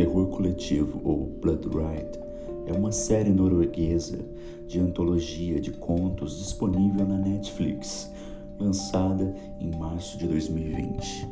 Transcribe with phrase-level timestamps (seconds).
[0.00, 2.18] Terror Coletivo ou Blood Ride
[2.64, 4.18] é uma série norueguesa
[4.66, 8.10] de antologia de contos disponível na Netflix,
[8.58, 11.28] lançada em março de 2020.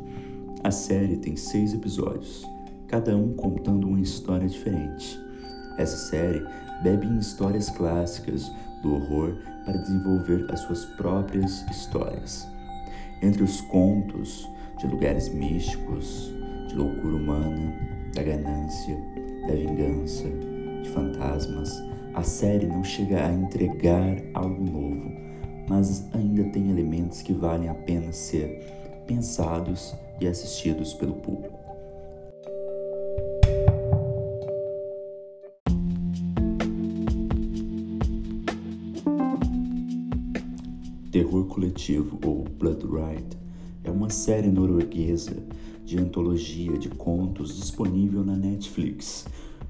[0.63, 2.45] A série tem seis episódios,
[2.87, 5.19] cada um contando uma história diferente.
[5.79, 6.45] Essa série
[6.83, 8.51] bebe em histórias clássicas
[8.83, 12.47] do horror para desenvolver as suas próprias histórias.
[13.23, 16.31] Entre os contos de lugares místicos,
[16.67, 17.88] de loucura humana,
[18.19, 18.97] da ganância,
[19.47, 20.27] da vingança,
[20.83, 21.71] de fantasmas,
[22.13, 25.09] a série não chega a entregar algo novo,
[25.69, 28.61] mas ainda tem elementos que valem a pena ser
[29.07, 31.57] pensados e assistidos pelo público.
[41.11, 43.48] Terror Coletivo ou Blood Ride
[43.89, 45.35] é uma série norueguesa
[45.83, 49.25] de antologia de contos disponível na Netflix,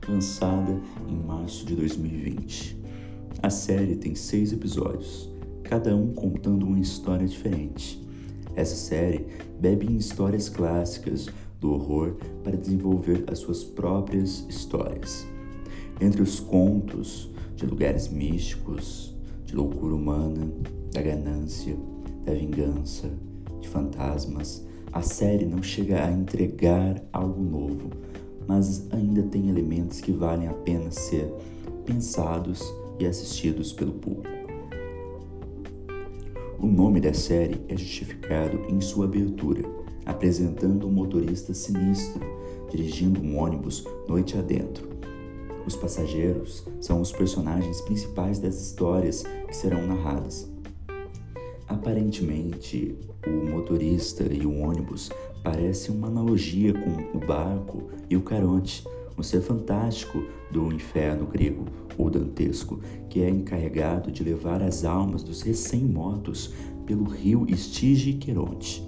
[0.09, 2.77] lançada em março de 2020.
[3.41, 5.29] A série tem seis episódios,
[5.63, 8.05] cada um contando uma história diferente.
[8.57, 9.25] Essa série
[9.57, 11.27] bebe em histórias clássicas
[11.61, 15.25] do horror para desenvolver as suas próprias histórias.
[16.01, 20.51] Entre os contos de lugares místicos, de loucura humana,
[20.91, 21.77] da ganância,
[22.25, 23.09] da vingança,
[23.59, 27.89] de fantasmas, a série não chega a entregar algo novo,
[28.47, 31.31] mas ainda tem elementos que valem a pena ser
[31.85, 32.63] pensados
[32.99, 34.39] e assistidos pelo público.
[36.59, 39.63] O nome da série é justificado em sua abertura,
[40.05, 42.25] apresentando um motorista sinistro
[42.69, 44.89] dirigindo um ônibus noite adentro.
[45.65, 50.51] Os passageiros são os personagens principais das histórias que serão narradas.
[51.69, 55.11] Aparentemente, o motorista e o ônibus
[55.43, 58.83] parecem uma analogia com o barco e o caronte,
[59.15, 61.65] um ser fantástico do inferno grego
[61.95, 66.53] ou dantesco, que é encarregado de levar as almas dos recém-mortos
[66.87, 68.83] pelo rio Estige e Queronte.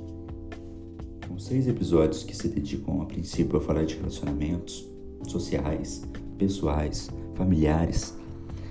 [1.28, 4.90] Com seis episódios que se dedicam a princípio a falar de relacionamentos
[5.28, 6.02] sociais,
[6.40, 8.18] pessoais, familiares,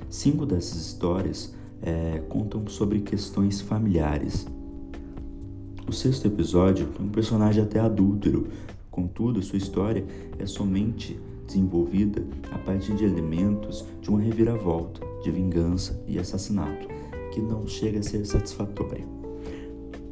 [0.08, 4.46] cinco dessas histórias é, contam sobre questões familiares.
[5.88, 8.48] O sexto episódio tem um personagem até adúltero,
[8.90, 10.04] contudo, sua história
[10.38, 16.86] é somente desenvolvida a partir de elementos de uma reviravolta, de vingança e assassinato,
[17.32, 19.04] que não chega a ser satisfatória.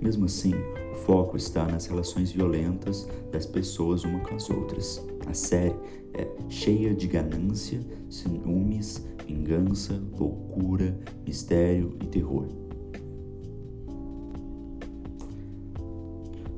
[0.01, 0.53] Mesmo assim,
[0.93, 5.05] o foco está nas relações violentas das pessoas uma com as outras.
[5.27, 5.75] A série
[6.15, 12.47] é cheia de ganância, ciúmes, vingança, loucura, mistério e terror.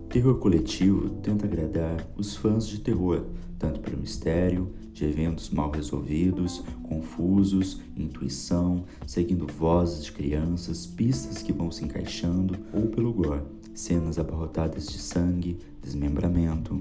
[0.08, 3.26] Terror coletivo tenta agradar os fãs de terror,
[3.58, 11.52] tanto pelo mistério, de eventos mal resolvidos, confusos, intuição, seguindo vozes de crianças, pistas que
[11.52, 13.42] vão se encaixando, ou pelo gore,
[13.74, 16.80] cenas abarrotadas de sangue, desmembramento.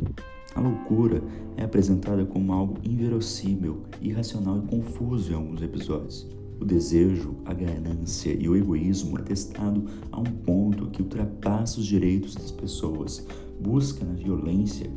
[0.56, 1.22] A loucura
[1.56, 6.28] é apresentada como algo inverossímil, irracional e confuso em alguns episódios.
[6.60, 11.86] O desejo, a ganância e o egoísmo é testado a um ponto que ultrapassa os
[11.86, 13.26] direitos das pessoas,
[13.62, 14.92] busca na violência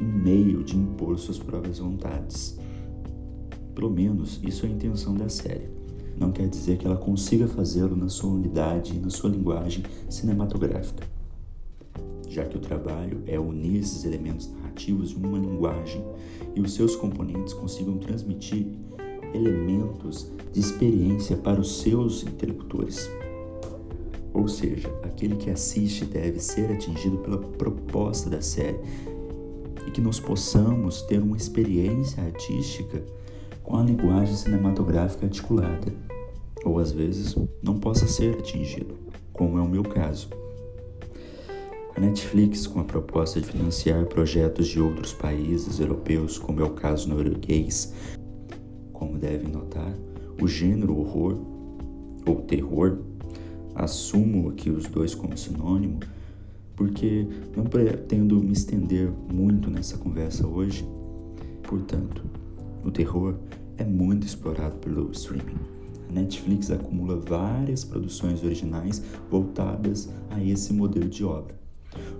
[0.00, 2.56] um meio de impor suas próprias vontades.
[3.74, 5.68] Pelo menos isso é a intenção da série.
[6.16, 11.17] Não quer dizer que ela consiga fazê-lo na sua unidade e na sua linguagem cinematográfica
[12.38, 16.04] já que o trabalho é unir esses elementos narrativos em uma linguagem
[16.54, 18.64] e os seus componentes consigam transmitir
[19.34, 23.10] elementos de experiência para os seus interlocutores.
[24.32, 28.78] Ou seja, aquele que assiste deve ser atingido pela proposta da série
[29.84, 33.02] e que nós possamos ter uma experiência artística
[33.64, 35.92] com a linguagem cinematográfica articulada,
[36.64, 38.94] ou às vezes não possa ser atingido,
[39.32, 40.30] como é o meu caso.
[41.98, 46.70] A Netflix, com a proposta de financiar projetos de outros países europeus, como é o
[46.70, 47.92] caso norueguês,
[48.92, 49.92] como devem notar,
[50.40, 51.36] o gênero horror
[52.24, 53.00] ou terror,
[53.74, 55.98] assumo aqui os dois como sinônimo,
[56.76, 60.86] porque não pretendo me estender muito nessa conversa hoje.
[61.64, 62.22] Portanto,
[62.84, 63.34] o terror
[63.76, 65.58] é muito explorado pelo streaming.
[66.08, 71.58] A Netflix acumula várias produções originais voltadas a esse modelo de obra.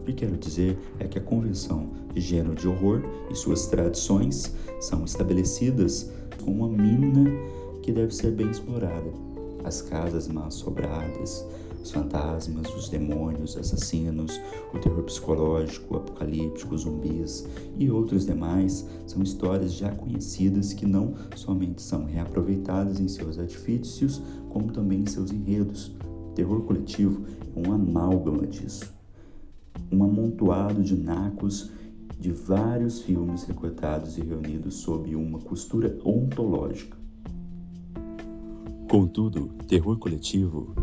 [0.09, 5.05] Que quero dizer é que a convenção de gênero de horror e suas tradições são
[5.05, 6.11] estabelecidas
[6.43, 7.31] com uma mina
[7.83, 9.13] que deve ser bem explorada.
[9.65, 11.45] As casas mal sobradas,
[11.83, 14.41] Os fantasmas, os demônios, assassinos,
[14.73, 17.47] o terror psicológico, apocalíptico, zumbis
[17.79, 24.23] e outros demais são histórias já conhecidas que não somente são reaproveitadas em seus artifícios,
[24.49, 25.93] como também em seus enredos.
[26.31, 28.98] O terror coletivo é um amálgama disso.
[29.91, 31.71] Um amontoado de nacos
[32.19, 36.97] de vários filmes recortados e reunidos sob uma costura ontológica.
[38.91, 40.75] Contudo, terror coletivo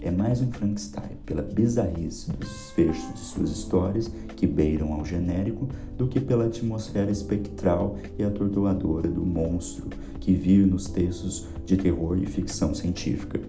[0.00, 5.68] é mais um Frankenstein pela bizarrice dos desfechos de suas histórias que beiram ao genérico
[5.96, 9.88] do que pela atmosfera espectral e atordoadora do monstro
[10.20, 13.40] que vive nos textos de terror e ficção científica.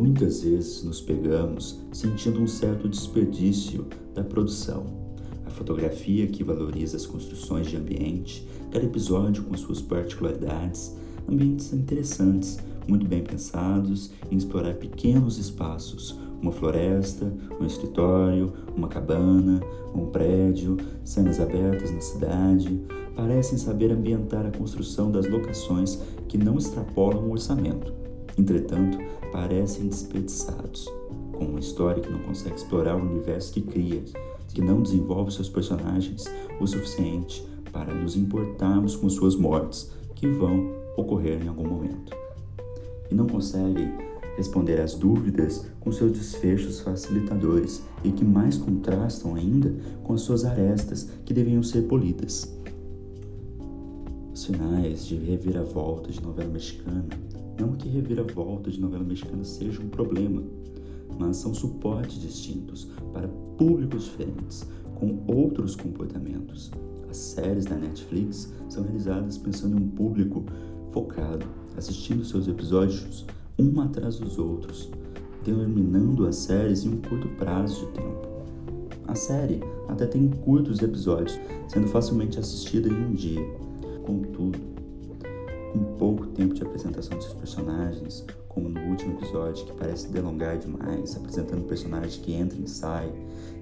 [0.00, 4.86] Muitas vezes nos pegamos sentindo um certo desperdício da produção
[5.44, 10.96] a fotografia que valoriza as construções de ambiente, cada episódio com suas particularidades,
[11.28, 12.58] ambientes interessantes,
[12.88, 17.30] muito bem pensados em explorar pequenos espaços, uma floresta,
[17.60, 19.60] um escritório, uma cabana,
[19.94, 22.80] um prédio, cenas abertas na cidade,
[23.14, 28.09] parecem saber ambientar a construção das locações que não extrapolam o orçamento.
[28.38, 28.98] Entretanto,
[29.32, 30.86] parecem desperdiçados,
[31.32, 34.02] com uma história que não consegue explorar o universo que cria,
[34.48, 36.24] que não desenvolve seus personagens
[36.60, 42.14] o suficiente para nos importarmos com suas mortes, que vão ocorrer em algum momento.
[43.10, 43.92] E não conseguem
[44.36, 50.44] responder às dúvidas com seus desfechos facilitadores e que mais contrastam ainda com as suas
[50.44, 52.54] arestas que deviam ser polidas.
[54.32, 57.06] Os finais de reviravolta de novela mexicana,
[57.60, 60.42] não que reviravolta de novela mexicana seja um problema,
[61.18, 66.70] mas são suportes distintos para públicos diferentes, com outros comportamentos.
[67.08, 70.44] As séries da Netflix são realizadas pensando em um público
[70.92, 71.44] focado,
[71.76, 73.26] assistindo seus episódios
[73.58, 74.90] um atrás dos outros,
[75.44, 78.28] terminando as séries em um curto prazo de tempo.
[79.06, 83.59] A série até tem curtos episódios, sendo facilmente assistida em um dia.
[86.80, 92.22] Apresentação de seus personagens, como no último episódio, que parece delongar demais, apresentando um personagem
[92.22, 93.12] que entra e sai,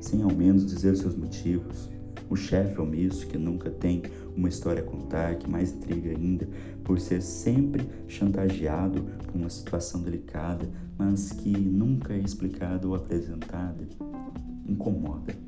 [0.01, 1.91] sem ao menos dizer os seus motivos.
[2.31, 4.03] O chefe omisso, que nunca tem
[4.37, 6.49] uma história a contar, que mais intriga ainda,
[6.85, 13.89] por ser sempre chantageado por uma situação delicada, mas que nunca é explicada ou apresentada,
[14.67, 15.48] incomoda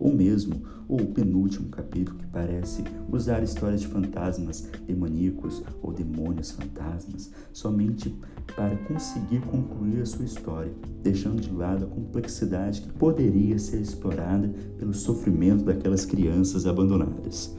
[0.00, 2.82] ou mesmo o penúltimo capítulo que parece
[3.12, 8.12] usar histórias de fantasmas demoníacos ou demônios fantasmas somente
[8.56, 14.48] para conseguir concluir a sua história, deixando de lado a complexidade que poderia ser explorada
[14.78, 17.56] pelo sofrimento daquelas crianças abandonadas.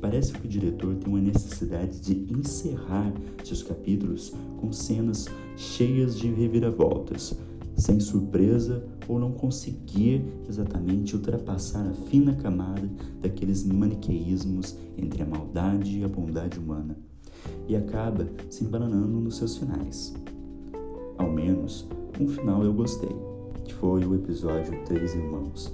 [0.00, 5.26] Parece que o diretor tem uma necessidade de encerrar seus capítulos com cenas
[5.56, 7.36] cheias de reviravoltas,
[7.78, 12.90] sem surpresa ou não conseguir exatamente ultrapassar a fina camada
[13.22, 16.98] daqueles maniqueísmos entre a maldade e a bondade humana,
[17.68, 20.12] e acaba se embananando nos seus finais.
[21.16, 21.86] Ao menos,
[22.20, 23.14] um final eu gostei,
[23.64, 25.72] que foi o episódio Três Irmãos,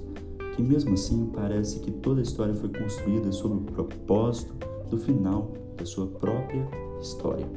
[0.55, 4.53] que mesmo assim parece que toda a história foi construída sob o propósito
[4.89, 6.69] do final da sua própria
[7.01, 7.47] história.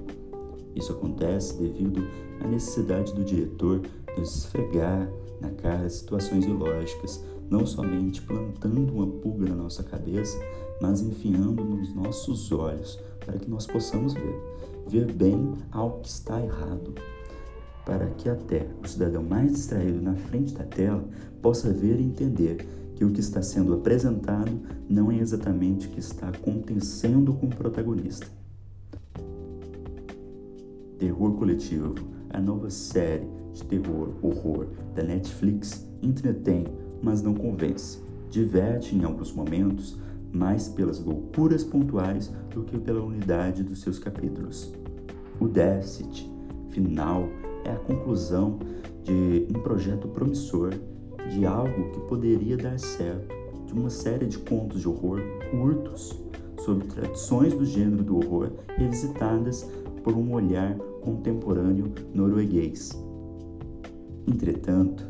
[0.75, 2.03] Isso acontece devido
[2.41, 3.83] à necessidade do diretor
[4.19, 5.09] nos esfregar
[5.41, 10.39] na cara situações ilógicas, não somente plantando uma pulga na nossa cabeça,
[10.81, 14.43] mas enfiando nos nossos olhos para que nós possamos ver,
[14.89, 16.95] ver bem algo que está errado,
[17.87, 21.05] para que até o cidadão mais distraído na frente da tela
[21.41, 22.67] possa ver e entender
[22.97, 24.51] que o que está sendo apresentado
[24.89, 28.27] não é exatamente o que está acontecendo com o protagonista.
[30.99, 31.95] Terror coletivo
[32.31, 36.65] a nova série de terror horror da Netflix entretém,
[37.03, 38.01] mas não convence.
[38.31, 39.97] Diverte em alguns momentos,
[40.33, 44.73] mais pelas loucuras pontuais do que pela unidade dos seus capítulos.
[45.41, 46.31] O déficit
[46.71, 47.29] final
[47.65, 48.59] é a conclusão
[49.05, 50.71] de um projeto promissor,
[51.31, 53.35] de algo que poderia dar certo,
[53.67, 55.21] de uma série de contos de horror
[55.51, 56.19] curtos
[56.59, 59.67] sobre tradições do gênero do horror revisitadas
[60.03, 60.77] por um olhar
[61.09, 62.91] contemporâneo norueguês.
[64.27, 65.05] Entretanto,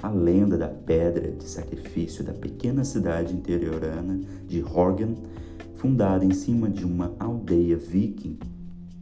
[0.00, 5.16] a lenda da pedra de sacrifício da pequena cidade interiorana de Horgen,
[5.76, 8.38] fundada em cima de uma aldeia viking,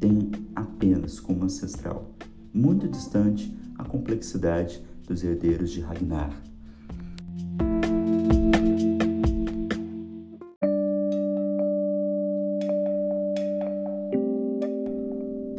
[0.00, 2.10] tem apenas como ancestral,
[2.52, 6.51] muito distante, a complexidade dos herdeiros de Ragnar.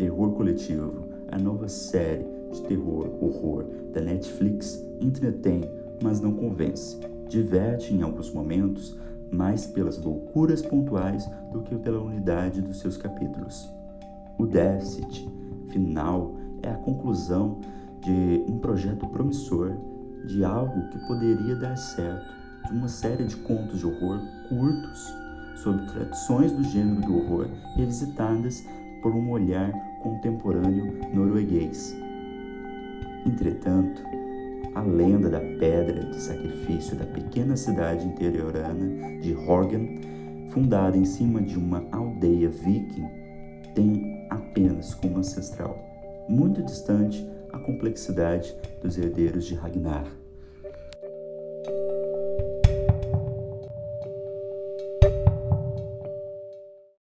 [0.04, 5.62] Terror Coletivo, a nova série de terror horror da Netflix entretém,
[6.04, 7.00] mas não convence.
[7.30, 8.98] Diverte em alguns momentos,
[9.32, 13.72] mais pelas loucuras pontuais do que pela unidade dos seus capítulos.
[14.38, 15.26] O déficit
[15.70, 17.62] final é a conclusão
[18.02, 19.72] de um projeto promissor,
[20.28, 22.26] de algo que poderia dar certo,
[22.68, 24.20] de uma série de contos de horror
[24.50, 25.16] curtos
[25.56, 28.66] sobre tradições do gênero do horror revisitadas
[29.02, 29.72] por um olhar
[30.04, 31.96] contemporâneo norueguês.
[33.26, 34.04] Entretanto,
[34.76, 40.02] a lenda da pedra de sacrifício da pequena cidade interiorana de Horgen,
[40.50, 43.08] fundada em cima de uma aldeia viking,
[43.74, 45.80] tem apenas como ancestral,
[46.28, 50.06] muito distante, a complexidade dos herdeiros de Ragnar.